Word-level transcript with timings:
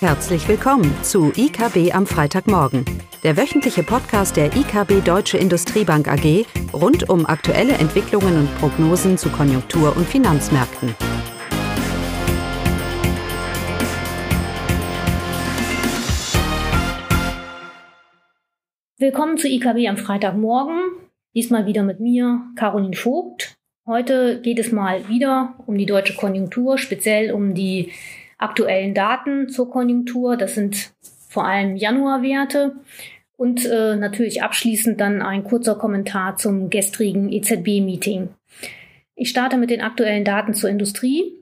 Herzlich 0.00 0.46
willkommen 0.46 0.94
zu 1.02 1.32
IKB 1.34 1.94
am 1.94 2.06
Freitagmorgen, 2.06 2.84
der 3.24 3.38
wöchentliche 3.38 3.82
Podcast 3.82 4.36
der 4.36 4.54
IKB 4.54 5.02
Deutsche 5.02 5.38
Industriebank 5.38 6.06
AG 6.06 6.44
rund 6.74 7.08
um 7.08 7.24
aktuelle 7.24 7.72
Entwicklungen 7.72 8.40
und 8.40 8.58
Prognosen 8.58 9.16
zu 9.16 9.30
Konjunktur- 9.30 9.96
und 9.96 10.06
Finanzmärkten. 10.06 10.94
Willkommen 18.98 19.38
zu 19.38 19.48
IKB 19.48 19.88
am 19.88 19.96
Freitagmorgen. 19.96 20.78
Diesmal 21.34 21.64
wieder 21.64 21.84
mit 21.84 22.00
mir, 22.00 22.42
Caroline 22.54 22.96
Vogt. 22.96 23.54
Heute 23.86 24.42
geht 24.42 24.58
es 24.58 24.72
mal 24.72 25.08
wieder 25.08 25.54
um 25.66 25.78
die 25.78 25.86
deutsche 25.86 26.14
Konjunktur, 26.16 26.76
speziell 26.76 27.32
um 27.32 27.54
die 27.54 27.92
aktuellen 28.38 28.94
Daten 28.94 29.48
zur 29.48 29.70
Konjunktur. 29.70 30.36
Das 30.36 30.54
sind 30.54 30.92
vor 31.28 31.46
allem 31.46 31.76
Januarwerte. 31.76 32.76
Und 33.36 33.66
äh, 33.66 33.96
natürlich 33.96 34.42
abschließend 34.42 34.98
dann 34.98 35.20
ein 35.20 35.44
kurzer 35.44 35.74
Kommentar 35.74 36.36
zum 36.36 36.70
gestrigen 36.70 37.30
EZB-Meeting. 37.30 38.30
Ich 39.14 39.28
starte 39.28 39.58
mit 39.58 39.70
den 39.70 39.82
aktuellen 39.82 40.24
Daten 40.24 40.54
zur 40.54 40.70
Industrie. 40.70 41.34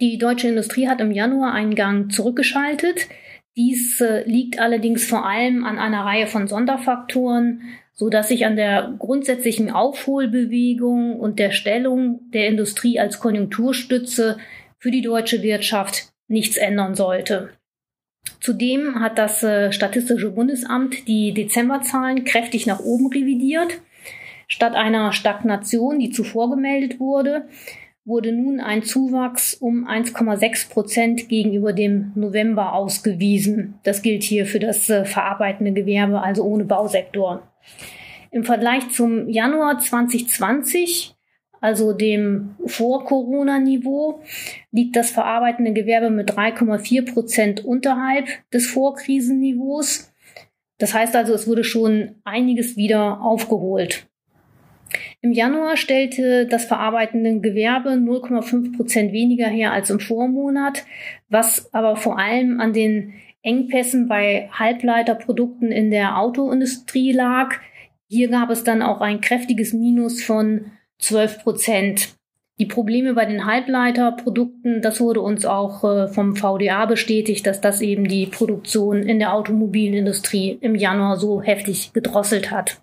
Die 0.00 0.18
deutsche 0.18 0.48
Industrie 0.48 0.88
hat 0.88 1.00
im 1.00 1.10
Januar 1.10 1.52
einen 1.52 1.74
Gang 1.74 2.12
zurückgeschaltet. 2.12 3.08
Dies 3.56 4.00
äh, 4.02 4.28
liegt 4.28 4.58
allerdings 4.58 5.06
vor 5.06 5.26
allem 5.26 5.64
an 5.64 5.78
einer 5.78 6.04
Reihe 6.04 6.26
von 6.26 6.46
Sonderfaktoren, 6.46 7.62
so 7.94 8.10
dass 8.10 8.28
sich 8.28 8.44
an 8.44 8.56
der 8.56 8.94
grundsätzlichen 8.98 9.70
Aufholbewegung 9.70 11.18
und 11.18 11.38
der 11.38 11.50
Stellung 11.50 12.30
der 12.30 12.48
Industrie 12.48 13.00
als 13.00 13.20
Konjunkturstütze 13.20 14.36
für 14.86 14.92
die 14.92 15.02
deutsche 15.02 15.42
Wirtschaft 15.42 16.12
nichts 16.28 16.56
ändern 16.56 16.94
sollte. 16.94 17.50
Zudem 18.38 19.00
hat 19.00 19.18
das 19.18 19.42
äh, 19.42 19.72
Statistische 19.72 20.30
Bundesamt 20.30 21.08
die 21.08 21.34
Dezemberzahlen 21.34 22.22
kräftig 22.22 22.68
nach 22.68 22.78
oben 22.78 23.08
revidiert. 23.08 23.80
Statt 24.46 24.76
einer 24.76 25.12
Stagnation, 25.12 25.98
die 25.98 26.10
zuvor 26.10 26.50
gemeldet 26.50 27.00
wurde, 27.00 27.48
wurde 28.04 28.30
nun 28.30 28.60
ein 28.60 28.84
Zuwachs 28.84 29.54
um 29.54 29.88
1,6 29.88 30.70
Prozent 30.70 31.28
gegenüber 31.28 31.72
dem 31.72 32.12
November 32.14 32.72
ausgewiesen. 32.72 33.80
Das 33.82 34.02
gilt 34.02 34.22
hier 34.22 34.46
für 34.46 34.60
das 34.60 34.88
äh, 34.88 35.04
verarbeitende 35.04 35.72
Gewerbe, 35.72 36.22
also 36.22 36.44
ohne 36.44 36.62
Bausektor. 36.62 37.42
Im 38.30 38.44
Vergleich 38.44 38.88
zum 38.90 39.28
Januar 39.28 39.80
2020 39.80 41.15
also 41.60 41.92
dem 41.92 42.54
Vor-Corona-Niveau, 42.64 44.20
liegt 44.72 44.96
das 44.96 45.10
verarbeitende 45.10 45.72
Gewerbe 45.72 46.10
mit 46.10 46.32
3,4 46.32 47.12
Prozent 47.12 47.64
unterhalb 47.64 48.26
des 48.52 48.66
Vorkrisenniveaus. 48.66 50.12
Das 50.78 50.94
heißt 50.94 51.16
also, 51.16 51.34
es 51.34 51.46
wurde 51.48 51.64
schon 51.64 52.16
einiges 52.24 52.76
wieder 52.76 53.20
aufgeholt. 53.20 54.06
Im 55.20 55.32
Januar 55.32 55.76
stellte 55.76 56.46
das 56.46 56.64
verarbeitende 56.64 57.40
Gewerbe 57.40 57.90
0,5 57.90 58.76
Prozent 58.76 59.12
weniger 59.12 59.48
her 59.48 59.72
als 59.72 59.90
im 59.90 60.00
Vormonat, 60.00 60.84
was 61.28 61.72
aber 61.74 61.96
vor 61.96 62.18
allem 62.18 62.60
an 62.60 62.72
den 62.72 63.14
Engpässen 63.42 64.08
bei 64.08 64.48
Halbleiterprodukten 64.52 65.70
in 65.72 65.90
der 65.90 66.18
Autoindustrie 66.18 67.12
lag. 67.12 67.54
Hier 68.08 68.28
gab 68.28 68.50
es 68.50 68.64
dann 68.64 68.82
auch 68.82 69.00
ein 69.00 69.20
kräftiges 69.20 69.72
Minus 69.72 70.22
von 70.22 70.72
12 70.98 71.42
Prozent. 71.42 72.16
Die 72.58 72.66
Probleme 72.66 73.12
bei 73.12 73.26
den 73.26 73.44
Halbleiterprodukten, 73.44 74.80
das 74.80 74.98
wurde 74.98 75.20
uns 75.20 75.44
auch 75.44 75.84
äh, 75.84 76.08
vom 76.08 76.36
VDA 76.36 76.86
bestätigt, 76.86 77.46
dass 77.46 77.60
das 77.60 77.82
eben 77.82 78.08
die 78.08 78.26
Produktion 78.26 79.02
in 79.02 79.18
der 79.18 79.34
Automobilindustrie 79.34 80.56
im 80.62 80.74
Januar 80.74 81.18
so 81.18 81.42
heftig 81.42 81.92
gedrosselt 81.92 82.50
hat. 82.50 82.80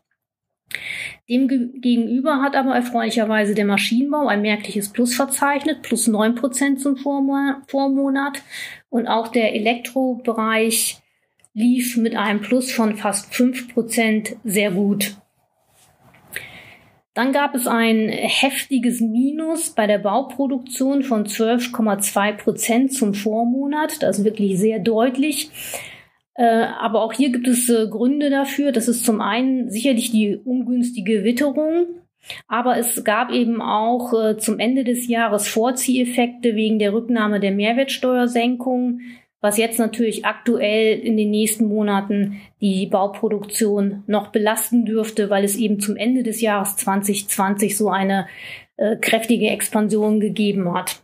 Demgegenüber 1.29 2.41
hat 2.41 2.55
aber 2.55 2.75
erfreulicherweise 2.75 3.55
der 3.55 3.65
Maschinenbau 3.65 4.27
ein 4.27 4.41
merkliches 4.41 4.89
Plus 4.89 5.15
verzeichnet, 5.15 5.81
plus 5.81 6.07
9 6.07 6.35
Prozent 6.35 6.81
zum 6.81 6.97
Vormonat. 6.97 8.43
Und 8.89 9.07
auch 9.07 9.29
der 9.29 9.55
Elektrobereich 9.55 11.01
lief 11.53 11.97
mit 11.97 12.15
einem 12.15 12.41
Plus 12.41 12.71
von 12.71 12.97
fast 12.97 13.33
5 13.33 13.73
Prozent 13.73 14.35
sehr 14.43 14.71
gut. 14.71 15.15
Dann 17.13 17.31
gab 17.31 17.53
es 17.53 17.67
ein 17.67 18.09
heftiges 18.09 18.99
Minus 18.99 19.69
bei 19.69 19.85
der 19.85 19.99
Bauproduktion 19.99 21.03
von 21.03 21.25
12,2 21.25 22.33
Prozent 22.37 22.93
zum 22.93 23.13
Vormonat. 23.13 24.01
Das 24.01 24.19
ist 24.19 24.25
wirklich 24.25 24.57
sehr 24.57 24.79
deutlich. 24.79 25.51
Äh, 26.35 26.65
aber 26.79 27.03
auch 27.03 27.13
hier 27.13 27.31
gibt 27.31 27.47
es 27.47 27.69
äh, 27.69 27.87
Gründe 27.87 28.31
dafür. 28.31 28.71
Das 28.71 28.87
ist 28.87 29.05
zum 29.05 29.21
einen 29.21 29.69
sicherlich 29.69 30.11
die 30.11 30.37
ungünstige 30.37 31.23
Witterung. 31.23 31.85
Aber 32.47 32.77
es 32.77 33.03
gab 33.03 33.31
eben 33.31 33.61
auch 33.61 34.13
äh, 34.13 34.37
zum 34.37 34.57
Ende 34.57 34.83
des 34.83 35.07
Jahres 35.07 35.47
Vorzieheffekte 35.47 36.55
wegen 36.55 36.79
der 36.79 36.93
Rücknahme 36.93 37.39
der 37.39 37.51
Mehrwertsteuersenkung, 37.51 39.01
was 39.43 39.57
jetzt 39.57 39.77
natürlich 39.77 40.23
aktuell 40.23 40.97
in 40.97 41.17
den 41.17 41.29
nächsten 41.29 41.65
Monaten 41.65 42.39
die 42.61 42.87
Bauproduktion 42.87 44.01
noch 44.07 44.29
belasten 44.29 44.85
dürfte, 44.85 45.29
weil 45.29 45.43
es 45.43 45.57
eben 45.57 45.81
zum 45.81 45.97
Ende 45.97 46.23
des 46.23 46.39
Jahres 46.39 46.77
2020 46.77 47.75
so 47.77 47.89
eine 47.89 48.25
äh, 48.77 48.95
kräftige 48.95 49.49
Expansion 49.49 50.21
gegeben 50.21 50.73
hat. 50.73 51.01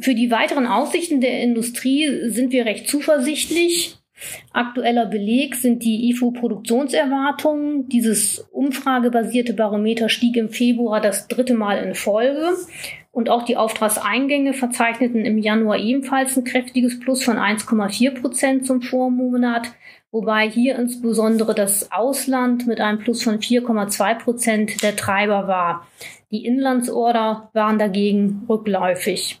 Für 0.00 0.16
die 0.16 0.32
weiteren 0.32 0.66
Aussichten 0.66 1.20
der 1.20 1.40
Industrie 1.40 2.28
sind 2.30 2.50
wir 2.50 2.66
recht 2.66 2.88
zuversichtlich. 2.88 3.96
Aktueller 4.52 5.06
Beleg 5.06 5.54
sind 5.54 5.84
die 5.84 6.10
IFO-Produktionserwartungen. 6.10 7.88
Dieses 7.88 8.40
umfragebasierte 8.50 9.54
Barometer 9.54 10.08
stieg 10.08 10.36
im 10.36 10.48
Februar 10.48 11.00
das 11.00 11.28
dritte 11.28 11.54
Mal 11.54 11.84
in 11.84 11.94
Folge. 11.94 12.56
Und 13.12 13.28
auch 13.28 13.42
die 13.42 13.56
Auftragseingänge 13.56 14.54
verzeichneten 14.54 15.24
im 15.24 15.38
Januar 15.38 15.78
ebenfalls 15.78 16.36
ein 16.36 16.44
kräftiges 16.44 17.00
Plus 17.00 17.24
von 17.24 17.36
1,4 17.36 18.20
Prozent 18.20 18.66
zum 18.66 18.82
Vormonat, 18.82 19.72
wobei 20.12 20.48
hier 20.48 20.76
insbesondere 20.76 21.54
das 21.54 21.90
Ausland 21.90 22.66
mit 22.66 22.80
einem 22.80 23.00
Plus 23.00 23.22
von 23.22 23.40
4,2 23.40 24.14
Prozent 24.18 24.82
der 24.82 24.94
Treiber 24.94 25.48
war. 25.48 25.88
Die 26.30 26.44
Inlandsorder 26.44 27.50
waren 27.52 27.78
dagegen 27.78 28.44
rückläufig. 28.48 29.40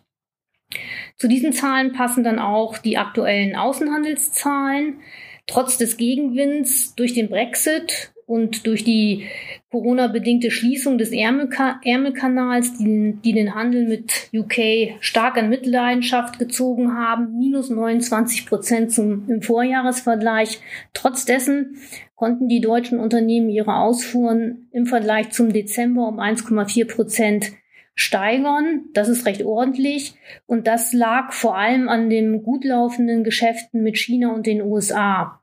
Zu 1.16 1.28
diesen 1.28 1.52
Zahlen 1.52 1.92
passen 1.92 2.24
dann 2.24 2.38
auch 2.38 2.78
die 2.78 2.98
aktuellen 2.98 3.54
Außenhandelszahlen. 3.54 5.00
Trotz 5.46 5.78
des 5.78 5.96
Gegenwinds 5.96 6.94
durch 6.94 7.14
den 7.14 7.28
Brexit 7.28 8.12
und 8.30 8.64
durch 8.68 8.84
die 8.84 9.26
Corona-bedingte 9.72 10.52
Schließung 10.52 10.98
des 10.98 11.10
Ärmelkanals, 11.10 12.78
die, 12.78 13.18
die, 13.24 13.32
den 13.32 13.56
Handel 13.56 13.88
mit 13.88 14.30
UK 14.32 15.00
stark 15.00 15.36
in 15.36 15.48
Mitleidenschaft 15.48 16.38
gezogen 16.38 16.96
haben, 16.96 17.36
minus 17.36 17.70
29 17.70 18.46
Prozent 18.46 18.92
zum, 18.92 19.28
im 19.28 19.42
Vorjahresvergleich. 19.42 20.60
Trotz 20.94 21.24
dessen 21.24 21.76
konnten 22.14 22.46
die 22.46 22.60
deutschen 22.60 23.00
Unternehmen 23.00 23.48
ihre 23.48 23.74
Ausfuhren 23.74 24.68
im 24.70 24.86
Vergleich 24.86 25.30
zum 25.30 25.52
Dezember 25.52 26.06
um 26.06 26.20
1,4 26.20 26.86
Prozent 26.86 27.52
steigern. 27.96 28.84
Das 28.92 29.08
ist 29.08 29.26
recht 29.26 29.42
ordentlich. 29.42 30.14
Und 30.46 30.68
das 30.68 30.92
lag 30.92 31.32
vor 31.32 31.58
allem 31.58 31.88
an 31.88 32.10
den 32.10 32.44
gut 32.44 32.64
laufenden 32.64 33.24
Geschäften 33.24 33.82
mit 33.82 33.98
China 33.98 34.32
und 34.32 34.46
den 34.46 34.62
USA. 34.62 35.39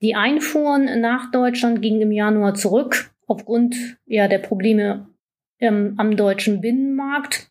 Die 0.00 0.14
Einfuhren 0.14 1.00
nach 1.00 1.30
Deutschland 1.30 1.82
gingen 1.82 2.00
im 2.00 2.12
Januar 2.12 2.54
zurück 2.54 3.12
aufgrund 3.26 3.76
ja, 4.06 4.28
der 4.28 4.38
Probleme 4.38 5.08
ähm, 5.60 5.94
am 5.98 6.16
deutschen 6.16 6.60
Binnenmarkt. 6.60 7.50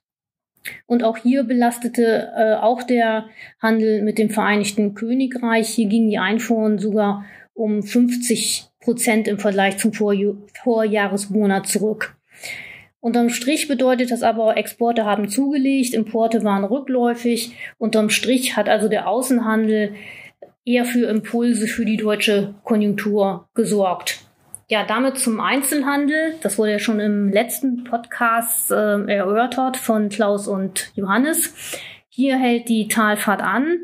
Und 0.86 1.04
auch 1.04 1.18
hier 1.18 1.44
belastete 1.44 2.34
äh, 2.36 2.56
auch 2.56 2.84
der 2.84 3.30
Handel 3.62 4.02
mit 4.02 4.18
dem 4.18 4.30
Vereinigten 4.30 4.94
Königreich. 4.94 5.70
Hier 5.70 5.88
gingen 5.88 6.10
die 6.10 6.20
Einfuhren 6.20 6.80
sogar 6.80 7.26
um 7.54 7.82
50 7.82 8.66
Prozent 8.82 9.28
im 9.28 9.40
Vergleich 9.40 9.78
zum 9.78 9.94
Vorj 9.94 10.34
Vorjahresmonat 10.64 11.68
zurück. 11.68 12.16
Unterm 13.02 13.30
Strich 13.30 13.70
bedeutet 13.70 14.12
das 14.12 14.24
aber, 14.24 14.58
Exporte 14.58 15.06
haben 15.06 15.30
zugelegt, 15.30 15.94
Importe 15.94 16.44
waren 16.44 16.66
rückläufig. 16.66 17.54
Unterm 17.78 18.10
Strich 18.10 18.58
hat 18.58 18.68
also 18.68 18.90
der 18.90 19.08
Außenhandel 19.08 19.96
eher 20.70 20.86
für 20.86 21.08
Impulse 21.08 21.66
für 21.66 21.84
die 21.84 21.98
deutsche 21.98 22.54
Konjunktur 22.64 23.50
gesorgt. 23.56 24.20
Ja, 24.68 24.86
damit 24.86 25.18
zum 25.18 25.40
Einzelhandel. 25.40 26.36
Das 26.42 26.60
wurde 26.60 26.74
ja 26.74 26.80
schon 26.80 27.00
im 27.00 27.30
letzten 27.30 27.86
Podcast 27.86 28.70
äh, 28.70 29.02
erörtert 29.12 29.78
von 29.78 30.10
Klaus 30.10 30.48
und 30.48 30.92
Johannes. 30.94 31.56
Hier 32.08 32.38
hält 32.38 32.70
die 32.70 32.88
Talfahrt 32.88 33.42
an. 33.42 33.80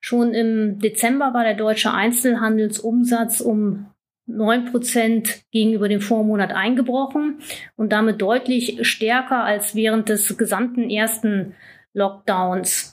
Schon 0.00 0.32
im 0.32 0.78
Dezember 0.78 1.34
war 1.34 1.44
der 1.44 1.54
deutsche 1.54 1.92
Einzelhandelsumsatz 1.92 3.42
um 3.42 3.88
9 4.24 4.70
Prozent 4.70 5.42
gegenüber 5.50 5.88
dem 5.88 6.00
Vormonat 6.00 6.52
eingebrochen 6.52 7.40
und 7.76 7.92
damit 7.92 8.22
deutlich 8.22 8.78
stärker 8.88 9.44
als 9.44 9.74
während 9.74 10.08
des 10.08 10.38
gesamten 10.38 10.88
ersten 10.88 11.54
Lockdowns. 11.92 12.91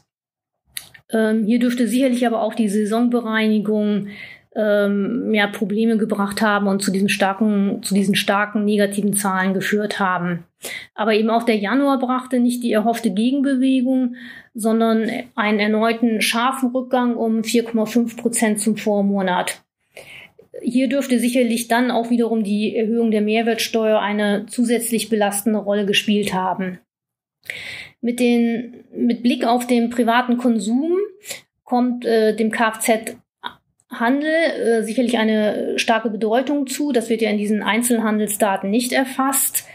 Ähm, 1.11 1.45
hier 1.45 1.59
dürfte 1.59 1.87
sicherlich 1.87 2.25
aber 2.25 2.41
auch 2.41 2.53
die 2.53 2.69
Saisonbereinigung 2.69 4.07
ähm, 4.55 5.33
ja, 5.33 5.47
Probleme 5.47 5.97
gebracht 5.97 6.41
haben 6.41 6.67
und 6.67 6.81
zu 6.81 6.91
diesen 6.91 7.09
starken, 7.09 7.81
zu 7.83 7.93
diesen 7.93 8.15
starken 8.15 8.65
negativen 8.65 9.13
Zahlen 9.13 9.53
geführt 9.53 9.99
haben. 9.99 10.43
Aber 10.95 11.13
eben 11.13 11.29
auch 11.29 11.43
der 11.43 11.57
Januar 11.57 11.99
brachte 11.99 12.39
nicht 12.39 12.63
die 12.63 12.71
erhoffte 12.71 13.11
Gegenbewegung, 13.11 14.15
sondern 14.53 15.09
einen 15.35 15.59
erneuten 15.59 16.21
scharfen 16.21 16.71
Rückgang 16.71 17.15
um 17.15 17.41
4,5 17.41 18.17
Prozent 18.17 18.59
zum 18.59 18.75
Vormonat. 18.75 19.61
Hier 20.61 20.89
dürfte 20.89 21.19
sicherlich 21.19 21.67
dann 21.69 21.89
auch 21.91 22.09
wiederum 22.09 22.43
die 22.43 22.75
Erhöhung 22.75 23.11
der 23.11 23.21
Mehrwertsteuer 23.21 23.99
eine 23.99 24.45
zusätzlich 24.47 25.09
belastende 25.09 25.59
Rolle 25.59 25.85
gespielt 25.85 26.33
haben. 26.33 26.79
Mit, 28.01 28.19
den, 28.19 28.83
mit 28.93 29.23
Blick 29.23 29.45
auf 29.45 29.67
den 29.67 29.89
privaten 29.89 30.37
Konsum 30.37 30.97
kommt 31.69 32.05
äh, 32.05 32.35
dem 32.35 32.51
Kfz 32.51 33.15
Handel 33.91 34.29
äh, 34.29 34.83
sicherlich 34.83 35.17
eine 35.17 35.79
starke 35.79 36.09
Bedeutung 36.09 36.67
zu. 36.67 36.91
Das 36.91 37.09
wird 37.09 37.21
ja 37.21 37.29
in 37.29 37.37
diesen 37.37 37.63
Einzelhandelsdaten 37.63 38.69
nicht 38.69 38.91
erfasst. 38.91 39.67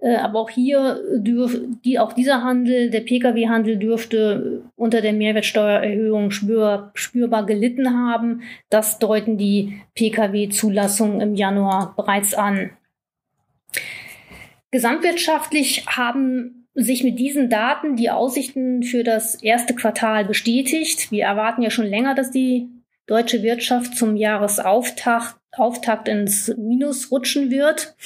Äh, 0.00 0.16
aber 0.16 0.38
auch 0.38 0.50
hier 0.50 1.00
dürf, 1.16 1.58
die, 1.84 1.98
auch 1.98 2.12
dieser 2.12 2.42
Handel, 2.42 2.90
der 2.90 3.00
Pkw-Handel 3.00 3.76
dürfte 3.78 4.62
unter 4.76 5.00
der 5.00 5.12
Mehrwertsteuererhöhung 5.12 6.30
spür, 6.30 6.92
spürbar 6.94 7.46
gelitten 7.46 7.96
haben. 7.98 8.42
Das 8.70 8.98
deuten 8.98 9.38
die 9.38 9.80
Pkw-Zulassungen 9.96 11.20
im 11.20 11.34
Januar 11.34 11.94
bereits 11.96 12.34
an. 12.34 12.70
Gesamtwirtschaftlich 14.70 15.86
haben 15.86 16.67
sich 16.78 17.02
mit 17.02 17.18
diesen 17.18 17.50
Daten 17.50 17.96
die 17.96 18.10
Aussichten 18.10 18.82
für 18.82 19.02
das 19.02 19.42
erste 19.42 19.74
Quartal 19.74 20.24
bestätigt. 20.24 21.10
Wir 21.10 21.24
erwarten 21.24 21.62
ja 21.62 21.70
schon 21.70 21.86
länger, 21.86 22.14
dass 22.14 22.30
die 22.30 22.68
deutsche 23.06 23.42
Wirtschaft 23.42 23.96
zum 23.96 24.16
Jahresauftakt 24.16 25.36
Auftakt 25.56 26.08
ins 26.08 26.54
Minus 26.56 27.10
rutschen 27.10 27.50
wird. 27.50 27.96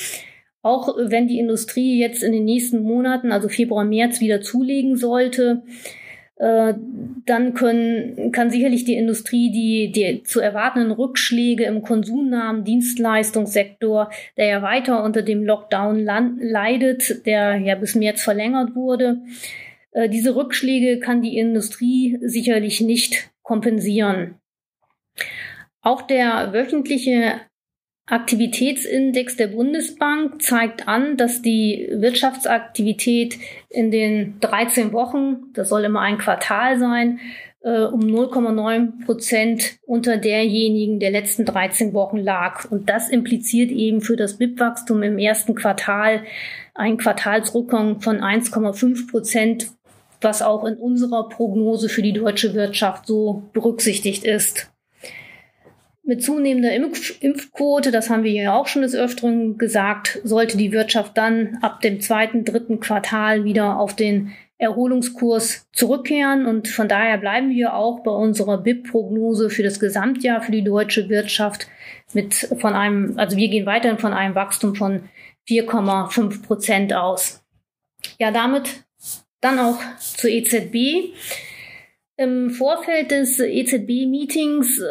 Auch 0.63 0.97
wenn 0.97 1.27
die 1.27 1.39
Industrie 1.39 1.99
jetzt 1.99 2.23
in 2.23 2.33
den 2.33 2.45
nächsten 2.45 2.83
Monaten, 2.83 3.33
also 3.33 3.49
Februar, 3.49 3.85
März, 3.85 4.21
wieder 4.21 4.41
zulegen 4.41 4.97
sollte, 4.97 5.63
äh, 6.43 6.75
dann 7.25 7.55
können, 7.55 8.33
kann 8.33 8.51
sicherlich 8.51 8.85
die 8.85 8.97
Industrie 8.97 9.53
die, 9.53 9.93
die 9.93 10.25
zu 10.25 10.41
erwartenden 10.41 10.91
Rückschläge 10.91 11.63
im 11.67 11.83
konsumnahen 11.83 12.65
Dienstleistungssektor, 12.65 14.11
der 14.37 14.47
ja 14.47 14.61
weiter 14.61 15.05
unter 15.05 15.23
dem 15.23 15.45
Lockdown 15.45 16.05
leidet, 16.05 17.25
der 17.27 17.59
ja 17.59 17.77
bis 17.77 17.95
März 17.95 18.23
verlängert 18.23 18.75
wurde, 18.75 19.21
äh, 19.93 20.09
diese 20.09 20.35
Rückschläge 20.35 20.99
kann 20.99 21.23
die 21.23 21.39
Industrie 21.39 22.19
sicherlich 22.23 22.81
nicht 22.81 23.31
kompensieren. 23.43 24.35
Auch 25.81 26.03
der 26.03 26.53
wöchentliche 26.53 27.35
Aktivitätsindex 28.07 29.37
der 29.37 29.47
Bundesbank 29.47 30.43
zeigt 30.43 30.89
an, 30.89 31.17
dass 31.17 31.41
die 31.41 31.89
Wirtschaftsaktivität 31.93 33.39
in 33.71 33.91
den 33.91 34.41
13 34.41 34.93
Wochen, 34.93 35.53
das 35.55 35.69
soll 35.69 35.85
immer 35.85 36.01
ein 36.01 36.19
Quartal 36.19 36.79
sein, 36.81 37.21
äh, 37.63 37.83
um 37.83 38.01
0,9 38.01 39.05
Prozent 39.05 39.79
unter 39.87 40.17
derjenigen 40.17 40.99
der 40.99 41.13
letzten 41.13 41.45
13 41.45 41.95
Wochen 41.95 42.19
lag. 42.19 42.71
Und 42.71 42.91
das 42.91 43.09
impliziert 43.09 43.71
eben 43.71 44.01
für 44.01 44.17
das 44.17 44.37
BIP-Wachstum 44.37 45.03
im 45.05 45.19
ersten 45.19 45.55
Quartal 45.55 46.25
ein 46.75 46.97
Quartalsrückgang 46.97 48.01
von 48.01 48.21
1,5 48.21 49.11
Prozent, 49.11 49.69
was 50.21 50.43
auch 50.43 50.65
in 50.65 50.75
unserer 50.75 51.29
Prognose 51.29 51.89
für 51.89 52.03
die 52.03 52.13
deutsche 52.13 52.55
Wirtschaft 52.55 53.07
so 53.07 53.45
berücksichtigt 53.53 54.25
ist. 54.25 54.72
Mit 56.05 56.23
zunehmender 56.23 56.75
Impf 56.75 57.23
Impfquote, 57.23 57.93
das 57.93 58.11
haben 58.11 58.25
wir 58.25 58.33
ja 58.33 58.55
auch 58.55 58.67
schon 58.67 58.83
des 58.83 58.95
Öfteren 58.95 59.57
gesagt, 59.57 60.21
sollte 60.25 60.57
die 60.57 60.73
Wirtschaft 60.73 61.17
dann 61.17 61.59
ab 61.63 61.81
dem 61.81 62.01
zweiten, 62.01 62.45
dritten 62.45 62.81
Quartal 62.81 63.45
wieder 63.45 63.79
auf 63.79 63.95
den 63.95 64.33
Erholungskurs 64.59 65.69
zurückkehren. 65.73 66.47
Und 66.47 66.69
von 66.69 66.89
daher 66.89 67.19
bleiben 67.19 67.51
wir 67.51 67.75
auch 67.75 68.01
bei 68.01 68.11
unserer 68.11 68.59
BIP-Prognose 68.59 69.51
für 69.51 69.63
das 69.63 69.81
Gesamtjahr 69.81 70.43
für 70.43 70.53
die 70.53 70.65
deutsche 70.65 71.09
Wirtschaft 71.09 71.69
mit 72.13 72.35
von 72.35 72.75
einem, 72.75 73.19
also 73.19 73.37
wir 73.37 73.49
gehen 73.49 73.67
weiterhin 73.67 73.99
von 73.99 74.13
einem 74.13 74.35
Wachstum 74.35 74.75
von 74.75 75.09
4,5 75.49 76.43
Prozent 76.43 76.95
aus. 76.95 77.43
Ja, 78.19 78.31
damit 78.31 78.85
dann 79.41 79.59
auch 79.59 79.79
zur 79.99 80.31
EZB. 80.31 81.13
Im 82.19 82.51
Vorfeld 82.51 83.11
des 83.11 83.41
EZB-Meetings 83.41 84.79
äh, 84.81 84.85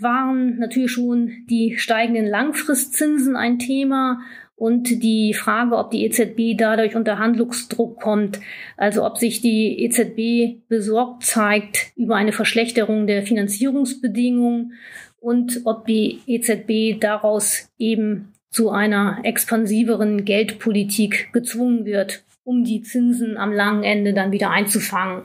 waren 0.00 0.58
natürlich 0.58 0.90
schon 0.90 1.44
die 1.50 1.76
steigenden 1.76 2.26
Langfristzinsen 2.26 3.36
ein 3.36 3.58
Thema 3.58 4.22
und 4.56 5.02
die 5.02 5.34
Frage, 5.34 5.76
ob 5.76 5.90
die 5.90 6.04
EZB 6.06 6.56
dadurch 6.56 6.96
unter 6.96 7.18
Handlungsdruck 7.18 8.00
kommt, 8.00 8.40
also 8.78 9.04
ob 9.04 9.18
sich 9.18 9.42
die 9.42 9.84
EZB 9.84 10.66
besorgt 10.66 11.24
zeigt 11.24 11.92
über 11.94 12.16
eine 12.16 12.32
Verschlechterung 12.32 13.06
der 13.06 13.22
Finanzierungsbedingungen 13.22 14.72
und 15.20 15.60
ob 15.66 15.86
die 15.86 16.20
EZB 16.26 16.98
daraus 16.98 17.70
eben 17.78 18.32
zu 18.48 18.70
einer 18.70 19.20
expansiveren 19.24 20.24
Geldpolitik 20.24 21.34
gezwungen 21.34 21.84
wird, 21.84 22.24
um 22.44 22.64
die 22.64 22.80
Zinsen 22.80 23.36
am 23.36 23.52
langen 23.52 23.84
Ende 23.84 24.14
dann 24.14 24.32
wieder 24.32 24.50
einzufangen. 24.50 25.24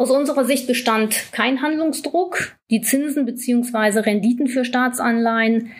Aus 0.00 0.10
unserer 0.10 0.46
Sicht 0.46 0.66
bestand 0.66 1.30
kein 1.30 1.60
Handlungsdruck. 1.60 2.56
Die 2.70 2.80
Zinsen 2.80 3.26
bzw. 3.26 3.98
Renditen 3.98 4.46
für 4.46 4.64
Staatsanleihen 4.64 5.72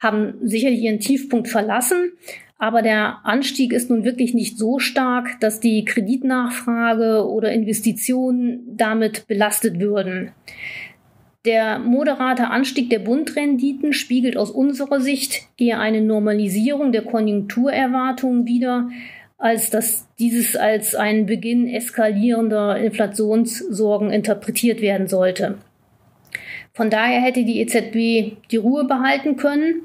haben 0.00 0.34
sicherlich 0.44 0.78
ihren 0.78 1.00
Tiefpunkt 1.00 1.48
verlassen, 1.48 2.12
aber 2.56 2.82
der 2.82 3.26
Anstieg 3.26 3.72
ist 3.72 3.90
nun 3.90 4.04
wirklich 4.04 4.32
nicht 4.32 4.58
so 4.58 4.78
stark, 4.78 5.40
dass 5.40 5.58
die 5.58 5.84
Kreditnachfrage 5.84 7.28
oder 7.28 7.50
Investitionen 7.50 8.60
damit 8.76 9.26
belastet 9.26 9.80
würden. 9.80 10.30
Der 11.44 11.80
moderate 11.80 12.50
Anstieg 12.50 12.90
der 12.90 13.00
Bundrenditen 13.00 13.92
spiegelt 13.92 14.36
aus 14.36 14.52
unserer 14.52 15.00
Sicht 15.00 15.48
eher 15.58 15.80
eine 15.80 16.00
Normalisierung 16.00 16.92
der 16.92 17.02
Konjunkturerwartungen 17.02 18.46
wider, 18.46 18.88
als 19.44 19.68
dass 19.68 20.08
dieses 20.18 20.56
als 20.56 20.94
ein 20.94 21.26
Beginn 21.26 21.68
eskalierender 21.68 22.78
Inflationssorgen 22.78 24.10
interpretiert 24.10 24.80
werden 24.80 25.06
sollte. 25.06 25.58
Von 26.72 26.88
daher 26.88 27.20
hätte 27.20 27.44
die 27.44 27.60
EZB 27.60 28.38
die 28.50 28.56
Ruhe 28.56 28.84
behalten 28.84 29.36
können. 29.36 29.82